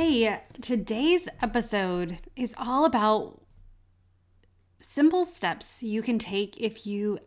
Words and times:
Hey, 0.00 0.40
today's 0.60 1.28
episode 1.42 2.18
is 2.36 2.54
all 2.56 2.84
about 2.84 3.42
simple 4.78 5.24
steps 5.24 5.82
you 5.82 6.02
can 6.02 6.20
take 6.20 6.56
if 6.56 6.86
you 6.86 7.18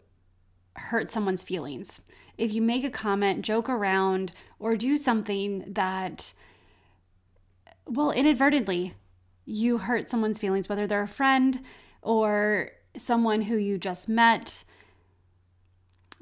hurt 0.77 1.11
someone's 1.11 1.43
feelings. 1.43 1.99
If 2.37 2.53
you 2.53 2.61
make 2.61 2.85
a 2.85 2.89
comment, 2.89 3.43
joke 3.43 3.67
around, 3.67 4.31
or 4.57 4.77
do 4.77 4.95
something 4.95 5.65
that, 5.67 6.31
well, 7.85 8.11
inadvertently, 8.11 8.93
you 9.43 9.79
hurt 9.79 10.09
someone's 10.09 10.39
feelings, 10.39 10.69
whether 10.69 10.87
they're 10.87 11.03
a 11.03 11.09
friend 11.09 11.61
or 12.01 12.71
someone 12.97 13.41
who 13.41 13.57
you 13.57 13.77
just 13.77 14.07
met. 14.07 14.63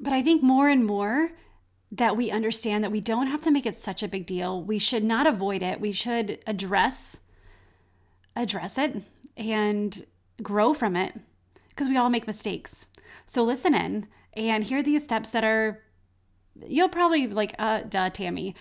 But 0.00 0.12
I 0.12 0.20
think 0.20 0.42
more 0.42 0.68
and 0.68 0.84
more, 0.84 1.30
that 1.92 2.16
we 2.16 2.30
understand 2.30 2.84
that 2.84 2.92
we 2.92 3.00
don't 3.00 3.26
have 3.26 3.40
to 3.42 3.50
make 3.50 3.66
it 3.66 3.74
such 3.74 4.02
a 4.02 4.08
big 4.08 4.26
deal. 4.26 4.62
We 4.62 4.78
should 4.78 5.04
not 5.04 5.26
avoid 5.26 5.62
it. 5.62 5.80
We 5.80 5.92
should 5.92 6.38
address 6.46 7.18
address 8.36 8.78
it 8.78 9.02
and 9.36 10.06
grow 10.40 10.72
from 10.72 10.94
it 10.94 11.18
because 11.70 11.88
we 11.88 11.96
all 11.96 12.10
make 12.10 12.26
mistakes. 12.26 12.86
So 13.26 13.42
listen 13.42 13.74
in 13.74 14.06
and 14.34 14.64
hear 14.64 14.82
these 14.82 15.02
steps 15.02 15.30
that 15.30 15.44
are 15.44 15.82
you'll 16.66 16.88
probably 16.88 17.26
like 17.26 17.54
uh 17.58 17.82
duh 17.82 18.10
Tammy. 18.10 18.54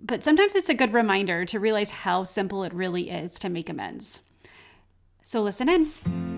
But 0.00 0.24
sometimes 0.24 0.54
it's 0.54 0.68
a 0.68 0.74
good 0.74 0.92
reminder 0.92 1.44
to 1.46 1.60
realize 1.60 1.90
how 1.90 2.24
simple 2.24 2.64
it 2.64 2.74
really 2.74 3.08
is 3.08 3.38
to 3.38 3.48
make 3.48 3.70
amends. 3.70 4.20
So 5.24 5.42
listen 5.42 5.68
in. 5.68 6.33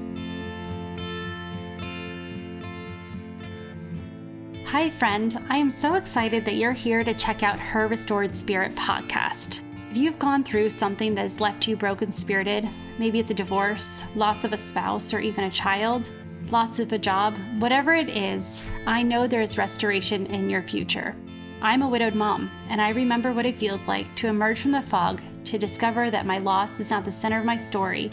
Hi, 4.77 4.91
friend. 4.91 5.35
I 5.49 5.57
am 5.57 5.71
so 5.71 5.95
excited 5.95 6.45
that 6.45 6.57
you're 6.57 6.71
here 6.73 7.03
to 7.03 7.15
check 7.15 7.43
out 7.43 7.59
Her 7.59 7.89
Restored 7.89 8.37
Spirit 8.37 8.75
podcast. 8.75 9.63
If 9.91 9.97
you've 9.97 10.19
gone 10.19 10.45
through 10.45 10.69
something 10.69 11.15
that 11.15 11.23
has 11.23 11.41
left 11.41 11.67
you 11.67 11.77
broken 11.77 12.13
spirited, 12.13 12.69
maybe 12.99 13.19
it's 13.19 13.31
a 13.31 13.35
divorce, 13.35 14.05
loss 14.15 14.45
of 14.45 14.53
a 14.53 14.59
spouse, 14.59 15.15
or 15.15 15.19
even 15.19 15.45
a 15.45 15.51
child, 15.51 16.13
loss 16.51 16.79
of 16.79 16.93
a 16.93 16.99
job, 16.99 17.39
whatever 17.59 17.95
it 17.95 18.11
is, 18.11 18.63
I 18.87 19.03
know 19.03 19.27
there 19.27 19.41
is 19.41 19.57
restoration 19.57 20.27
in 20.27 20.51
your 20.51 20.61
future. 20.61 21.17
I'm 21.63 21.81
a 21.81 21.89
widowed 21.89 22.15
mom, 22.15 22.51
and 22.69 22.79
I 22.79 22.91
remember 22.91 23.33
what 23.33 23.47
it 23.47 23.57
feels 23.57 23.89
like 23.89 24.15
to 24.17 24.29
emerge 24.29 24.61
from 24.61 24.73
the 24.73 24.83
fog 24.83 25.23
to 25.47 25.57
discover 25.57 26.11
that 26.11 26.27
my 26.27 26.37
loss 26.37 26.81
is 26.81 26.91
not 26.91 27.07
the 27.07 27.11
center 27.11 27.39
of 27.39 27.47
my 27.47 27.57
story, 27.57 28.11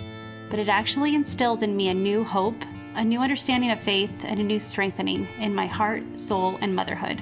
but 0.50 0.60
it 0.60 0.70
actually 0.70 1.14
instilled 1.14 1.62
in 1.62 1.76
me 1.76 1.90
a 1.90 1.94
new 1.94 2.24
hope 2.24 2.64
a 2.96 3.04
new 3.04 3.20
understanding 3.20 3.72
of 3.72 3.80
faith, 3.80 4.12
and 4.24 4.40
a 4.40 4.44
new 4.44 4.60
strengthening 4.60 5.28
in 5.40 5.54
my 5.54 5.66
heart, 5.66 6.04
soul, 6.20 6.58
and 6.62 6.76
motherhood. 6.76 7.22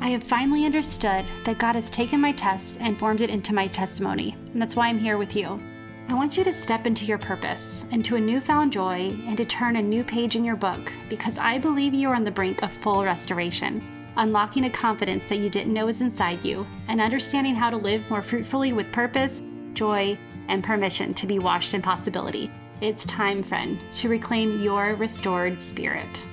I 0.00 0.10
have 0.10 0.22
finally 0.22 0.64
understood 0.64 1.24
that 1.44 1.58
God 1.58 1.74
has 1.74 1.90
taken 1.90 2.20
my 2.20 2.32
test 2.32 2.78
and 2.80 2.98
formed 2.98 3.20
it 3.20 3.30
into 3.30 3.54
my 3.54 3.66
testimony, 3.66 4.36
and 4.52 4.62
that's 4.62 4.76
why 4.76 4.88
I'm 4.88 4.98
here 4.98 5.18
with 5.18 5.34
you. 5.34 5.60
I 6.08 6.14
want 6.14 6.38
you 6.38 6.44
to 6.44 6.52
step 6.52 6.86
into 6.86 7.04
your 7.04 7.18
purpose, 7.18 7.84
into 7.90 8.16
a 8.16 8.20
newfound 8.20 8.72
joy, 8.72 9.12
and 9.26 9.36
to 9.36 9.44
turn 9.44 9.76
a 9.76 9.82
new 9.82 10.04
page 10.04 10.36
in 10.36 10.44
your 10.44 10.56
book 10.56 10.92
because 11.10 11.36
I 11.36 11.58
believe 11.58 11.92
you 11.92 12.08
are 12.08 12.14
on 12.14 12.24
the 12.24 12.30
brink 12.30 12.62
of 12.62 12.72
full 12.72 13.04
restoration, 13.04 13.82
unlocking 14.16 14.64
a 14.64 14.70
confidence 14.70 15.24
that 15.26 15.38
you 15.38 15.50
didn't 15.50 15.74
know 15.74 15.86
was 15.86 16.00
inside 16.00 16.42
you, 16.44 16.66
and 16.86 17.00
understanding 17.00 17.54
how 17.54 17.68
to 17.68 17.76
live 17.76 18.08
more 18.08 18.22
fruitfully 18.22 18.72
with 18.72 18.90
purpose, 18.90 19.42
joy, 19.74 20.16
and 20.48 20.64
permission 20.64 21.12
to 21.12 21.26
be 21.26 21.38
washed 21.38 21.74
in 21.74 21.82
possibility. 21.82 22.50
It's 22.80 23.04
time, 23.06 23.42
friend, 23.42 23.80
to 23.94 24.08
reclaim 24.08 24.62
your 24.62 24.94
restored 24.94 25.60
spirit. 25.60 26.26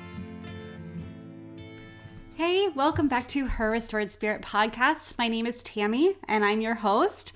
Hey, 2.35 2.67
welcome 2.75 3.07
back 3.07 3.27
to 3.29 3.47
Her 3.47 3.71
Restored 3.71 4.11
Spirit 4.11 4.43
podcast. 4.43 5.17
My 5.17 5.27
name 5.27 5.47
is 5.47 5.63
Tammy, 5.63 6.13
and 6.27 6.45
I'm 6.45 6.61
your 6.61 6.75
host. 6.75 7.33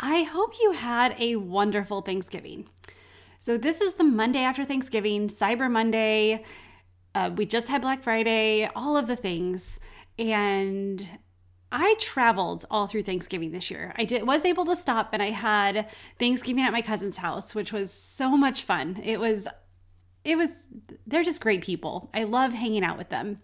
I 0.00 0.24
hope 0.24 0.54
you 0.60 0.72
had 0.72 1.14
a 1.20 1.36
wonderful 1.36 2.00
Thanksgiving. 2.00 2.68
So, 3.38 3.56
this 3.56 3.80
is 3.80 3.94
the 3.94 4.02
Monday 4.02 4.40
after 4.40 4.64
Thanksgiving, 4.64 5.28
Cyber 5.28 5.70
Monday. 5.70 6.44
Uh, 7.14 7.30
we 7.36 7.46
just 7.46 7.68
had 7.68 7.82
Black 7.82 8.02
Friday, 8.02 8.68
all 8.74 8.96
of 8.96 9.06
the 9.06 9.14
things. 9.14 9.78
And 10.18 11.08
I 11.70 11.94
traveled 12.00 12.64
all 12.70 12.86
through 12.86 13.02
Thanksgiving 13.02 13.52
this 13.52 13.70
year. 13.70 13.92
I 13.96 14.04
did 14.04 14.26
was 14.26 14.44
able 14.44 14.64
to 14.66 14.76
stop 14.76 15.10
and 15.12 15.22
I 15.22 15.30
had 15.30 15.88
Thanksgiving 16.18 16.64
at 16.64 16.72
my 16.72 16.80
cousin's 16.82 17.18
house, 17.18 17.54
which 17.54 17.72
was 17.72 17.92
so 17.92 18.36
much 18.36 18.62
fun. 18.62 19.00
It 19.04 19.20
was 19.20 19.46
it 20.24 20.36
was 20.36 20.66
they're 21.06 21.22
just 21.22 21.40
great 21.40 21.62
people. 21.62 22.10
I 22.14 22.24
love 22.24 22.52
hanging 22.52 22.84
out 22.84 22.98
with 22.98 23.10
them. 23.10 23.40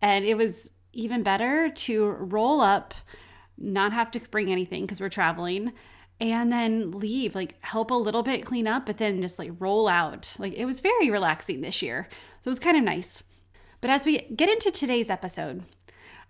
And 0.00 0.24
it 0.24 0.36
was 0.36 0.70
even 0.92 1.22
better 1.22 1.68
to 1.68 2.10
roll 2.10 2.60
up, 2.60 2.94
not 3.58 3.92
have 3.92 4.10
to 4.12 4.20
bring 4.30 4.50
anything 4.50 4.82
because 4.82 5.00
we're 5.00 5.10
traveling, 5.10 5.72
and 6.20 6.50
then 6.50 6.90
leave, 6.90 7.34
like 7.34 7.56
help 7.64 7.90
a 7.90 7.94
little 7.94 8.22
bit 8.22 8.44
clean 8.44 8.66
up, 8.66 8.86
but 8.86 8.98
then 8.98 9.22
just 9.22 9.38
like 9.38 9.50
roll 9.58 9.88
out. 9.88 10.34
Like 10.38 10.54
it 10.54 10.64
was 10.64 10.80
very 10.80 11.10
relaxing 11.10 11.60
this 11.60 11.82
year. 11.82 12.08
So 12.42 12.48
it 12.48 12.50
was 12.50 12.58
kind 12.58 12.76
of 12.76 12.84
nice. 12.84 13.22
But 13.80 13.90
as 13.90 14.04
we 14.04 14.18
get 14.18 14.50
into 14.50 14.70
today's 14.70 15.08
episode, 15.08 15.64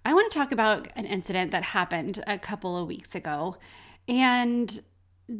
I 0.05 0.15
want 0.15 0.31
to 0.31 0.39
talk 0.39 0.53
about 0.53 0.89
an 0.97 1.07
incident 1.07 1.51
that 1.51 1.63
happened 1.63 2.23
a 2.27 2.39
couple 2.39 2.77
of 2.77 2.87
weeks 2.87 3.15
ago. 3.15 3.57
And 4.09 4.81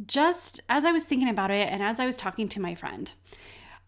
just 0.07 0.61
as 0.69 0.85
I 0.85 0.93
was 0.93 1.05
thinking 1.05 1.29
about 1.29 1.51
it 1.51 1.69
and 1.69 1.83
as 1.83 1.99
I 1.99 2.07
was 2.07 2.17
talking 2.17 2.49
to 2.51 2.61
my 2.61 2.75
friend, 2.75 3.11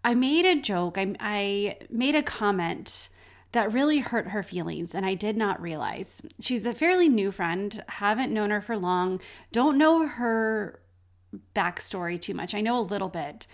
I 0.05 0.15
made 0.15 0.47
a 0.47 0.61
joke, 0.61 0.99
I, 0.99 1.15
I 1.21 1.77
made 1.91 2.15
a 2.15 2.23
comment 2.23 3.09
that 3.53 3.73
really 3.73 3.99
hurt 3.99 4.29
her 4.29 4.43
feelings, 4.43 4.95
and 4.95 5.05
I 5.05 5.15
did 5.15 5.37
not 5.37 5.61
realize. 5.61 6.23
She's 6.41 6.65
a 6.65 6.73
fairly 6.73 7.09
new 7.09 7.31
friend, 7.31 7.85
haven't 7.87 8.33
known 8.33 8.51
her 8.51 8.63
for 8.63 8.79
long, 8.79 9.21
don't 9.53 9.77
know 9.77 10.07
her 10.07 10.81
backstory 11.55 12.21
too 12.21 12.35
much. 12.35 12.55
I 12.55 12.63
know 12.63 12.79
a 12.79 12.81
little 12.81 13.11
bit. 13.11 13.47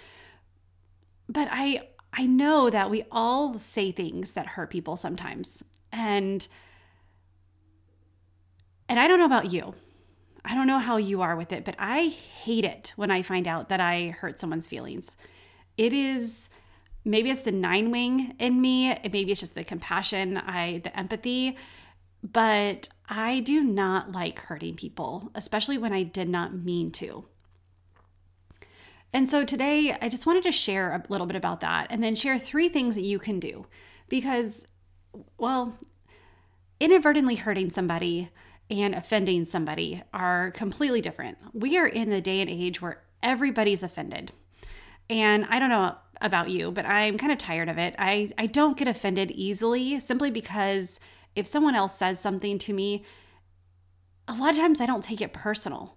But 1.28 1.48
I 1.50 1.88
I 2.12 2.26
know 2.26 2.70
that 2.70 2.90
we 2.90 3.04
all 3.12 3.58
say 3.58 3.92
things 3.92 4.32
that 4.32 4.46
hurt 4.46 4.70
people 4.70 4.96
sometimes. 4.96 5.62
And 5.92 6.46
and 8.88 8.98
I 8.98 9.08
don't 9.08 9.18
know 9.18 9.26
about 9.26 9.52
you. 9.52 9.74
I 10.44 10.54
don't 10.54 10.66
know 10.66 10.78
how 10.78 10.96
you 10.96 11.20
are 11.20 11.36
with 11.36 11.52
it, 11.52 11.64
but 11.64 11.76
I 11.78 12.06
hate 12.06 12.64
it 12.64 12.92
when 12.96 13.10
I 13.10 13.22
find 13.22 13.46
out 13.46 13.68
that 13.68 13.80
I 13.80 14.08
hurt 14.18 14.38
someone's 14.38 14.66
feelings. 14.66 15.16
It 15.76 15.92
is 15.92 16.48
maybe 17.04 17.30
it's 17.30 17.42
the 17.42 17.52
nine 17.52 17.90
wing 17.90 18.34
in 18.38 18.60
me, 18.60 18.96
maybe 19.02 19.30
it's 19.30 19.40
just 19.40 19.54
the 19.54 19.64
compassion, 19.64 20.36
I 20.38 20.80
the 20.84 20.98
empathy, 20.98 21.56
but 22.22 22.88
I 23.08 23.40
do 23.40 23.62
not 23.62 24.12
like 24.12 24.40
hurting 24.40 24.76
people, 24.76 25.30
especially 25.34 25.78
when 25.78 25.92
I 25.92 26.02
did 26.02 26.28
not 26.28 26.54
mean 26.54 26.90
to. 26.92 27.24
And 29.12 29.28
so 29.28 29.44
today 29.44 29.96
I 30.00 30.08
just 30.08 30.26
wanted 30.26 30.42
to 30.44 30.52
share 30.52 30.92
a 30.92 31.02
little 31.08 31.26
bit 31.26 31.36
about 31.36 31.60
that 31.60 31.86
and 31.90 32.02
then 32.02 32.14
share 32.14 32.38
three 32.38 32.68
things 32.68 32.94
that 32.94 33.02
you 33.02 33.18
can 33.18 33.40
do 33.40 33.66
because 34.08 34.66
well, 35.38 35.78
inadvertently 36.80 37.36
hurting 37.36 37.70
somebody 37.70 38.30
and 38.70 38.94
offending 38.94 39.44
somebody 39.44 40.02
are 40.12 40.50
completely 40.50 41.00
different. 41.00 41.38
We 41.52 41.78
are 41.78 41.86
in 41.86 42.10
the 42.10 42.20
day 42.20 42.40
and 42.40 42.50
age 42.50 42.82
where 42.82 43.02
everybody's 43.22 43.82
offended. 43.82 44.32
And 45.08 45.46
I 45.48 45.58
don't 45.58 45.70
know 45.70 45.96
about 46.20 46.50
you, 46.50 46.70
but 46.70 46.84
I'm 46.84 47.16
kind 47.16 47.32
of 47.32 47.38
tired 47.38 47.68
of 47.68 47.78
it. 47.78 47.94
I, 47.98 48.30
I 48.36 48.46
don't 48.46 48.76
get 48.76 48.88
offended 48.88 49.30
easily 49.30 50.00
simply 50.00 50.30
because 50.30 51.00
if 51.34 51.46
someone 51.46 51.74
else 51.74 51.94
says 51.94 52.20
something 52.20 52.58
to 52.58 52.72
me, 52.72 53.04
a 54.26 54.34
lot 54.34 54.50
of 54.50 54.58
times 54.58 54.80
I 54.80 54.86
don't 54.86 55.04
take 55.04 55.20
it 55.20 55.32
personal. 55.32 55.96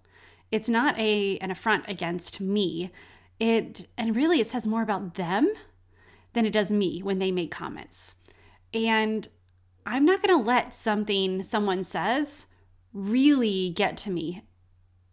It's 0.51 0.69
not 0.69 0.97
a 0.97 1.37
an 1.39 1.51
affront 1.51 1.85
against 1.87 2.39
me. 2.39 2.91
It 3.39 3.87
and 3.97 4.15
really 4.15 4.39
it 4.39 4.47
says 4.47 4.67
more 4.67 4.81
about 4.81 5.15
them 5.15 5.51
than 6.33 6.45
it 6.45 6.53
does 6.53 6.71
me 6.71 7.01
when 7.01 7.19
they 7.19 7.31
make 7.31 7.51
comments. 7.51 8.15
And 8.73 9.27
I'm 9.85 10.05
not 10.05 10.21
going 10.21 10.37
to 10.37 10.47
let 10.47 10.75
something 10.75 11.43
someone 11.43 11.83
says 11.83 12.45
really 12.93 13.69
get 13.69 13.97
to 13.97 14.11
me 14.11 14.43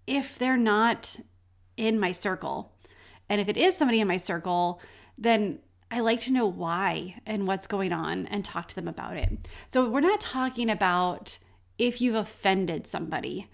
if 0.06 0.39
they're 0.39 0.57
not 0.57 1.21
in 1.77 2.01
my 2.01 2.13
circle. 2.13 2.75
And 3.28 3.41
if 3.41 3.48
it 3.48 3.57
is 3.57 3.77
somebody 3.77 4.01
in 4.01 4.09
my 4.09 4.16
circle, 4.16 4.80
then 5.16 5.60
I 5.91 6.01
like 6.01 6.21
to 6.21 6.33
know 6.33 6.47
why 6.47 7.21
and 7.25 7.47
what's 7.47 7.66
going 7.66 7.92
on 7.92 8.27
and 8.27 8.45
talk 8.45 8.69
to 8.69 8.75
them 8.75 8.89
about 8.89 9.16
it. 9.16 9.48
So 9.69 9.89
we're 9.89 10.01
not 10.01 10.21
talking 10.21 10.71
about 10.71 11.39
if 11.78 12.01
you've 12.01 12.15
offended 12.15 12.86
somebody. 12.86 13.48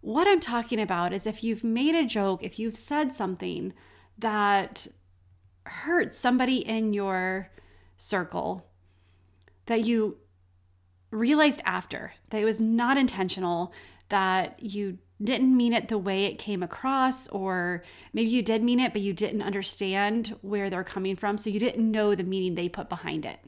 What 0.00 0.28
I'm 0.28 0.40
talking 0.40 0.80
about 0.80 1.12
is 1.12 1.26
if 1.26 1.42
you've 1.42 1.64
made 1.64 1.94
a 1.94 2.06
joke, 2.06 2.42
if 2.42 2.58
you've 2.58 2.76
said 2.76 3.12
something 3.12 3.72
that 4.18 4.86
hurts 5.66 6.16
somebody 6.16 6.58
in 6.58 6.92
your 6.92 7.50
circle 7.96 8.66
that 9.66 9.84
you 9.84 10.16
realized 11.10 11.62
after 11.64 12.12
that 12.30 12.40
it 12.40 12.44
was 12.44 12.60
not 12.60 12.96
intentional, 12.96 13.72
that 14.08 14.62
you 14.62 14.98
didn't 15.22 15.54
mean 15.54 15.72
it 15.72 15.88
the 15.88 15.98
way 15.98 16.24
it 16.24 16.38
came 16.38 16.62
across, 16.62 17.28
or 17.28 17.82
maybe 18.12 18.30
you 18.30 18.42
did 18.42 18.62
mean 18.62 18.80
it, 18.80 18.92
but 18.92 19.02
you 19.02 19.12
didn't 19.12 19.42
understand 19.42 20.36
where 20.40 20.70
they're 20.70 20.84
coming 20.84 21.16
from. 21.16 21.36
So 21.36 21.50
you 21.50 21.60
didn't 21.60 21.90
know 21.90 22.14
the 22.14 22.24
meaning 22.24 22.54
they 22.54 22.68
put 22.68 22.88
behind 22.88 23.26
it. 23.26 23.38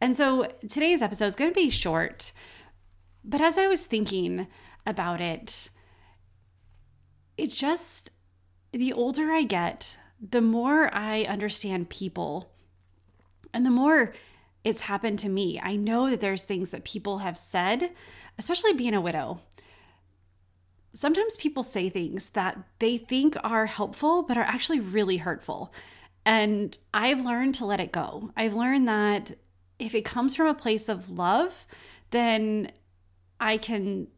And 0.00 0.16
so 0.16 0.50
today's 0.68 1.02
episode 1.02 1.26
is 1.26 1.36
going 1.36 1.50
to 1.50 1.54
be 1.54 1.70
short. 1.70 2.32
But 3.24 3.40
as 3.40 3.58
I 3.58 3.68
was 3.68 3.86
thinking 3.86 4.46
about 4.86 5.20
it, 5.20 5.70
it 7.36 7.52
just, 7.52 8.10
the 8.72 8.92
older 8.92 9.30
I 9.30 9.42
get, 9.42 9.98
the 10.20 10.40
more 10.40 10.92
I 10.94 11.22
understand 11.24 11.90
people 11.90 12.50
and 13.52 13.64
the 13.64 13.70
more 13.70 14.14
it's 14.64 14.82
happened 14.82 15.18
to 15.20 15.28
me. 15.28 15.60
I 15.62 15.76
know 15.76 16.10
that 16.10 16.20
there's 16.20 16.44
things 16.44 16.70
that 16.70 16.84
people 16.84 17.18
have 17.18 17.36
said, 17.36 17.92
especially 18.38 18.72
being 18.72 18.94
a 18.94 19.00
widow. 19.00 19.40
Sometimes 20.94 21.36
people 21.36 21.62
say 21.62 21.88
things 21.88 22.30
that 22.30 22.58
they 22.78 22.96
think 22.96 23.36
are 23.44 23.66
helpful, 23.66 24.22
but 24.22 24.38
are 24.38 24.44
actually 24.44 24.80
really 24.80 25.18
hurtful. 25.18 25.72
And 26.24 26.76
I've 26.94 27.24
learned 27.24 27.56
to 27.56 27.66
let 27.66 27.80
it 27.80 27.92
go. 27.92 28.30
I've 28.36 28.54
learned 28.54 28.88
that 28.88 29.32
if 29.78 29.94
it 29.94 30.04
comes 30.04 30.34
from 30.34 30.46
a 30.46 30.54
place 30.54 30.88
of 30.88 31.10
love, 31.10 31.66
then 32.10 32.72
I 33.38 33.58
can 33.58 34.08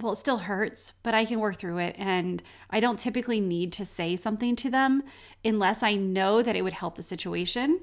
well, 0.00 0.12
it 0.12 0.16
still 0.16 0.38
hurts, 0.38 0.92
but 1.02 1.12
I 1.12 1.24
can 1.24 1.40
work 1.40 1.56
through 1.56 1.78
it. 1.78 1.96
And 1.98 2.40
I 2.70 2.78
don't 2.78 3.00
typically 3.00 3.40
need 3.40 3.72
to 3.74 3.84
say 3.84 4.14
something 4.14 4.54
to 4.56 4.70
them 4.70 5.02
unless 5.44 5.82
I 5.82 5.96
know 5.96 6.40
that 6.40 6.54
it 6.54 6.62
would 6.62 6.74
help 6.74 6.94
the 6.94 7.02
situation. 7.02 7.80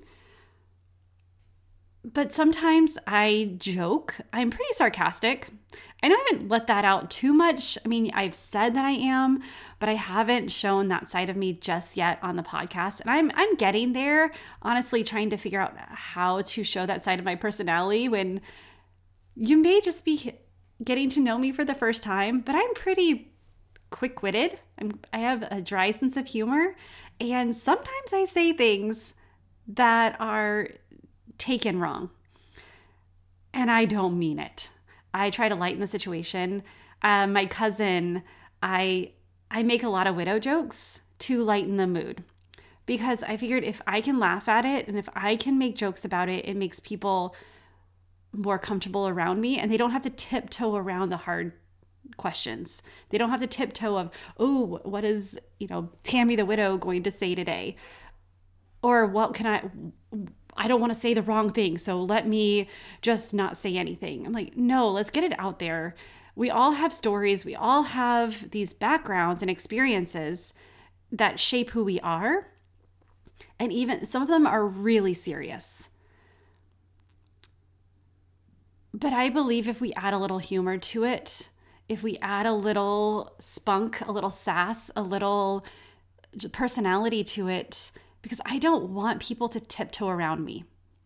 But 2.14 2.32
sometimes 2.32 3.00
I 3.08 3.56
joke. 3.58 4.18
I'm 4.32 4.52
pretty 4.52 4.74
sarcastic. 4.74 5.50
I 6.04 6.08
know 6.08 6.16
I 6.16 6.28
haven't 6.32 6.50
let 6.50 6.68
that 6.68 6.86
out 6.86 7.10
too 7.10 7.34
much. 7.34 7.80
I 7.84 7.88
mean, 7.88 8.12
I've 8.14 8.36
said 8.36 8.76
that 8.76 8.86
I 8.86 8.92
am, 8.92 9.42
but 9.80 9.90
I 9.90 9.94
haven't 9.94 10.52
shown 10.52 10.88
that 10.90 11.10
side 11.10 11.32
of 11.32 11.36
me 11.36 11.54
just 11.54 11.98
yet 11.98 12.20
on 12.22 12.36
the 12.36 12.44
podcast. 12.44 13.02
And 13.02 13.10
I'm 13.10 13.32
I'm 13.34 13.56
getting 13.56 13.94
there, 13.94 14.32
honestly 14.62 15.04
trying 15.04 15.32
to 15.32 15.38
figure 15.38 15.60
out 15.60 15.74
how 15.78 16.44
to 16.44 16.64
show 16.64 16.86
that 16.86 17.02
side 17.02 17.18
of 17.18 17.26
my 17.26 17.34
personality 17.34 18.08
when 18.08 18.40
you 19.34 19.58
may 19.58 19.82
just 19.82 20.06
be 20.06 20.34
getting 20.84 21.10
to 21.10 21.20
know 21.20 21.40
me 21.40 21.52
for 21.52 21.66
the 21.66 21.74
first 21.74 22.04
time, 22.04 22.42
but 22.42 22.54
I'm 22.54 22.74
pretty 22.76 23.34
quick 23.90 24.22
witted. 24.22 24.60
I'm 24.78 25.00
I 25.12 25.18
have 25.20 25.48
a 25.50 25.60
dry 25.60 25.90
sense 25.90 26.18
of 26.18 26.28
humor. 26.28 26.76
And 27.20 27.56
sometimes 27.56 28.14
I 28.14 28.26
say 28.26 28.54
things 28.54 29.16
that 29.68 30.16
are 30.20 30.70
taken 31.38 31.80
wrong. 31.80 32.10
And 33.54 33.72
I 33.72 33.86
don't 33.86 34.20
mean 34.20 34.40
it. 34.40 34.70
I 35.14 35.30
try 35.30 35.48
to 35.48 35.56
lighten 35.56 35.80
the 35.80 35.88
situation. 35.88 36.64
Uh, 37.02 37.28
my 37.28 37.46
cousin, 37.46 38.24
I 38.62 39.12
I 39.50 39.64
make 39.64 39.84
a 39.84 39.90
lot 39.90 40.08
of 40.08 40.16
widow 40.16 40.40
jokes 40.40 41.02
to 41.20 41.42
lighten 41.42 41.78
the 41.78 41.88
mood 41.88 42.24
because 42.86 43.24
I 43.24 43.38
figured 43.38 43.64
if 43.64 43.82
I 43.88 44.02
can 44.02 44.20
laugh 44.20 44.50
at 44.50 44.66
it 44.66 44.88
and 44.88 44.98
if 44.98 45.08
I 45.16 45.36
can 45.36 45.58
make 45.58 45.76
jokes 45.76 46.04
about 46.04 46.30
it, 46.30 46.46
it 46.46 46.56
makes 46.56 46.80
people 46.80 47.36
more 48.34 48.60
comfortable 48.60 49.08
around 49.08 49.40
me 49.40 49.58
and 49.58 49.72
they 49.72 49.78
don't 49.78 49.92
have 49.92 50.02
to 50.04 50.10
tiptoe 50.10 50.76
around 50.76 51.10
the 51.10 51.18
hard 51.18 51.54
questions. 52.18 52.82
They 53.10 53.18
don't 53.18 53.30
have 53.30 53.42
to 53.42 53.48
tiptoe 53.48 53.98
of, 53.98 54.12
oh, 54.38 54.80
what 54.84 55.04
is, 55.04 55.40
you 55.60 55.68
know, 55.68 55.90
Tammy 56.04 56.36
the 56.36 56.46
widow 56.46 56.78
going 56.78 57.04
to 57.04 57.12
say 57.12 57.34
today? 57.34 57.76
Or 58.82 59.06
what 59.06 59.34
can 59.34 59.48
I 59.48 59.70
I 60.56 60.68
don't 60.68 60.80
want 60.80 60.94
to 60.94 61.00
say 61.00 61.14
the 61.14 61.22
wrong 61.22 61.50
thing, 61.50 61.78
so 61.78 62.02
let 62.02 62.28
me 62.28 62.70
just 63.02 63.34
not 63.34 63.58
say 63.58 63.76
anything. 63.76 64.26
I'm 64.26 64.34
like, 64.34 64.56
no, 64.56 64.90
let's 64.90 65.10
get 65.10 65.24
it 65.24 65.38
out 65.38 65.60
there. 65.60 65.96
We 66.36 66.50
all 66.50 66.72
have 66.74 66.94
stories, 66.94 67.46
we 67.46 67.56
all 67.56 67.84
have 67.84 68.52
these 68.52 68.74
backgrounds 68.74 69.42
and 69.42 69.50
experiences 69.50 70.54
that 71.12 71.40
shape 71.40 71.72
who 71.72 71.84
we 71.84 72.00
are. 72.02 72.48
And 73.60 73.72
even 73.72 74.06
some 74.06 74.22
of 74.22 74.28
them 74.28 74.46
are 74.46 74.66
really 74.66 75.14
serious. 75.14 75.90
But 78.94 79.14
I 79.14 79.30
believe 79.30 79.68
if 79.68 79.82
we 79.82 79.94
add 79.94 80.14
a 80.14 80.18
little 80.18 80.40
humor 80.40 80.78
to 80.78 81.04
it, 81.04 81.50
if 81.90 82.02
we 82.02 82.18
add 82.22 82.46
a 82.46 82.54
little 82.54 83.36
spunk, 83.40 84.02
a 84.08 84.12
little 84.12 84.30
sass, 84.30 84.90
a 84.96 85.02
little 85.02 85.66
personality 86.52 87.24
to 87.24 87.48
it, 87.48 87.92
because 88.26 88.42
I 88.44 88.58
don't 88.58 88.90
want 88.90 89.22
people 89.22 89.48
to 89.50 89.60
tiptoe 89.60 90.08
around 90.08 90.44
me. 90.44 90.66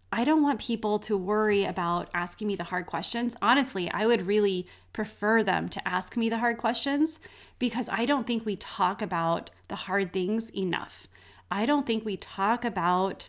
I 0.09 0.23
don't 0.23 0.41
want 0.41 0.61
people 0.61 0.99
to 0.99 1.17
worry 1.17 1.65
about 1.65 2.09
asking 2.13 2.47
me 2.47 2.55
the 2.55 2.63
hard 2.63 2.85
questions. 2.85 3.35
Honestly, 3.41 3.91
I 3.91 4.07
would 4.07 4.25
really 4.25 4.67
prefer 4.93 5.43
them 5.43 5.67
to 5.67 5.85
ask 5.85 6.15
me 6.15 6.29
the 6.29 6.37
hard 6.37 6.57
questions 6.57 7.19
because 7.59 7.89
I 7.91 8.05
don't 8.05 8.25
think 8.25 8.45
we 8.45 8.55
talk 8.55 9.01
about 9.01 9.49
the 9.67 9.75
hard 9.75 10.13
things 10.13 10.49
enough. 10.55 11.07
I 11.51 11.65
don't 11.65 11.85
think 11.85 12.05
we 12.05 12.15
talk 12.15 12.63
about 12.63 13.27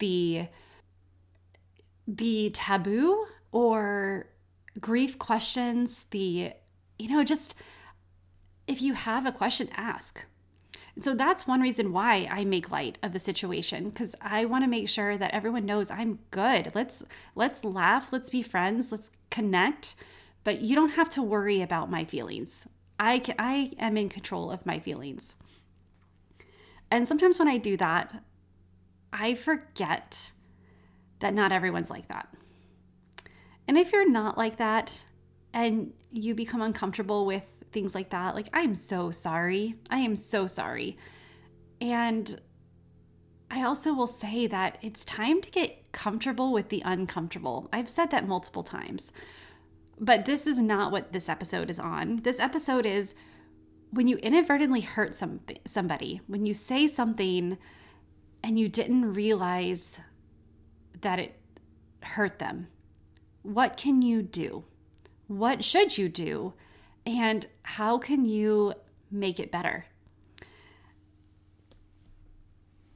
the 0.00 0.48
the 2.06 2.50
taboo 2.50 3.24
or 3.52 4.26
grief 4.78 5.18
questions, 5.18 6.04
the, 6.10 6.52
you 6.98 7.08
know, 7.08 7.24
just 7.24 7.54
if 8.66 8.82
you 8.82 8.92
have 8.92 9.24
a 9.24 9.32
question, 9.32 9.70
ask. 9.74 10.26
And 10.94 11.04
so 11.04 11.14
that's 11.14 11.46
one 11.46 11.60
reason 11.60 11.92
why 11.92 12.28
I 12.30 12.44
make 12.44 12.70
light 12.70 12.98
of 13.02 13.12
the 13.12 13.18
situation 13.18 13.90
because 13.90 14.14
I 14.20 14.44
want 14.44 14.64
to 14.64 14.70
make 14.70 14.88
sure 14.88 15.16
that 15.16 15.32
everyone 15.32 15.64
knows 15.64 15.90
I'm 15.90 16.18
good. 16.30 16.72
Let's 16.74 17.02
let's 17.34 17.64
laugh, 17.64 18.12
let's 18.12 18.30
be 18.30 18.42
friends, 18.42 18.90
let's 18.90 19.10
connect, 19.30 19.94
but 20.44 20.60
you 20.60 20.74
don't 20.74 20.90
have 20.90 21.10
to 21.10 21.22
worry 21.22 21.62
about 21.62 21.90
my 21.90 22.04
feelings. 22.04 22.66
I 22.98 23.18
can, 23.20 23.36
I 23.38 23.72
am 23.78 23.96
in 23.96 24.08
control 24.08 24.50
of 24.50 24.66
my 24.66 24.78
feelings. 24.78 25.34
And 26.90 27.06
sometimes 27.06 27.38
when 27.38 27.48
I 27.48 27.56
do 27.56 27.76
that, 27.76 28.22
I 29.12 29.34
forget 29.34 30.32
that 31.20 31.34
not 31.34 31.52
everyone's 31.52 31.90
like 31.90 32.08
that. 32.08 32.28
And 33.68 33.78
if 33.78 33.92
you're 33.92 34.10
not 34.10 34.36
like 34.36 34.56
that 34.56 35.04
and 35.54 35.92
you 36.10 36.34
become 36.34 36.62
uncomfortable 36.62 37.26
with 37.26 37.44
things 37.72 37.94
like 37.94 38.10
that, 38.10 38.34
like, 38.34 38.48
I'm 38.52 38.74
so 38.74 39.10
sorry. 39.10 39.76
I 39.90 39.98
am 39.98 40.16
so 40.16 40.46
sorry. 40.46 40.96
And 41.80 42.40
I 43.50 43.62
also 43.62 43.94
will 43.94 44.06
say 44.06 44.46
that 44.46 44.78
it's 44.82 45.04
time 45.04 45.40
to 45.40 45.50
get 45.50 45.92
comfortable 45.92 46.52
with 46.52 46.68
the 46.68 46.82
uncomfortable. 46.84 47.68
I've 47.72 47.88
said 47.88 48.10
that 48.10 48.28
multiple 48.28 48.62
times. 48.62 49.12
But 49.98 50.24
this 50.24 50.46
is 50.46 50.58
not 50.58 50.92
what 50.92 51.12
this 51.12 51.28
episode 51.28 51.68
is 51.68 51.78
on. 51.78 52.20
This 52.22 52.40
episode 52.40 52.86
is 52.86 53.14
when 53.90 54.08
you 54.08 54.16
inadvertently 54.18 54.80
hurt 54.80 55.14
something 55.14 55.58
somebody, 55.66 56.20
when 56.26 56.46
you 56.46 56.54
say 56.54 56.86
something 56.86 57.58
and 58.42 58.58
you 58.58 58.68
didn't 58.68 59.12
realize 59.12 59.98
that 61.00 61.18
it 61.18 61.36
hurt 62.02 62.38
them 62.38 62.68
what 63.42 63.76
can 63.76 64.02
you 64.02 64.22
do? 64.22 64.64
What 65.26 65.64
should 65.64 65.96
you 65.96 66.08
do? 66.08 66.54
And 67.06 67.46
how 67.62 67.98
can 67.98 68.24
you 68.24 68.74
make 69.10 69.40
it 69.40 69.50
better? 69.50 69.86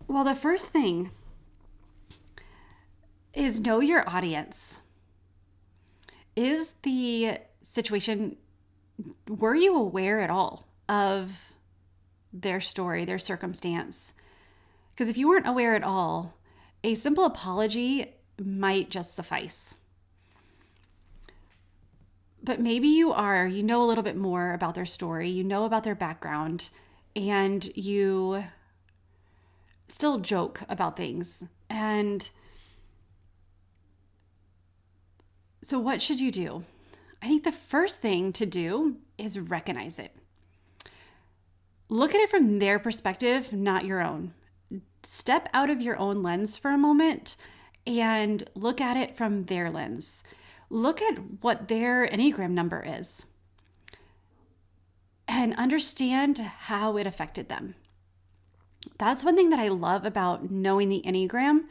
Well, 0.07 0.25
the 0.25 0.35
first 0.35 0.69
thing 0.69 1.11
is 3.33 3.61
know 3.61 3.81
your 3.81 4.09
audience. 4.09 4.81
Is 6.37 6.75
the 6.83 7.39
situation, 7.63 8.37
were 9.29 9.55
you 9.55 9.77
aware 9.77 10.21
at 10.21 10.31
all 10.31 10.69
of 10.89 11.55
their 12.33 12.61
story, 12.61 13.05
their 13.05 13.19
circumstance? 13.19 14.13
Because 14.93 15.09
if 15.09 15.17
you 15.17 15.29
weren't 15.29 15.49
aware 15.49 15.75
at 15.75 15.83
all, 15.83 16.37
a 16.83 16.95
simple 16.95 17.25
apology 17.25 18.15
might 18.39 18.91
just 18.91 19.15
suffice 19.15 19.77
but 22.45 22.61
maybe 22.61 22.89
you 22.89 23.11
are, 23.13 23.47
you 23.47 23.63
know 23.63 23.83
a 23.83 23.87
little 23.87 24.05
bit 24.05 24.17
more 24.17 24.53
about 24.53 24.75
their 24.75 24.85
story, 24.85 25.31
you 25.31 25.43
know 25.43 25.65
about 25.65 25.83
their 25.83 25.95
background, 25.95 26.69
and 27.17 27.75
you 27.75 28.45
still 29.89 30.19
joke 30.19 30.63
about 30.69 30.97
things. 30.97 31.45
And 31.71 32.29
so, 35.63 35.79
what 35.79 36.03
should 36.03 36.21
you 36.21 36.31
do? 36.31 36.65
I 37.23 37.29
think 37.29 37.45
the 37.45 37.53
first 37.53 38.01
thing 38.01 38.33
to 38.35 38.45
do 38.45 38.97
is 39.17 39.39
recognize 39.39 39.99
it. 39.99 40.15
Look 41.89 42.15
at 42.15 42.21
it 42.21 42.29
from 42.29 42.59
their 42.59 42.79
perspective, 42.79 43.55
not 43.55 43.87
your 43.87 44.03
own. 44.03 44.35
Step 45.03 45.49
out 45.55 45.71
of 45.71 45.81
your 45.81 45.99
own 45.99 46.23
lens 46.23 46.59
for 46.59 46.71
a 46.71 46.79
moment 46.79 47.37
and 47.87 48.45
look 48.55 48.81
at 48.81 48.97
it 48.97 49.17
from 49.17 49.45
their 49.45 49.71
lens 49.71 50.23
look 50.71 51.01
at 51.03 51.19
what 51.41 51.69
their 51.69 52.07
Enneagram 52.07 52.51
number 52.51 52.85
is 52.87 53.27
and 55.27 55.55
understand 55.55 56.39
how 56.39 56.97
it 56.97 57.07
affected 57.07 57.49
them. 57.49 57.75
That's 58.99 59.25
one 59.25 59.37
thing 59.37 59.51
that 59.51 59.59
I 59.59 59.69
love 59.69 60.05
about 60.05 60.51
knowing 60.51 60.89
the 60.89 61.03
Enneagram 61.07 61.65